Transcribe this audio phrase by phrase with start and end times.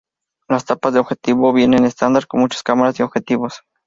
[0.49, 3.61] Las tapas de objetivo vienen estándar con muchas cámaras y objetivos.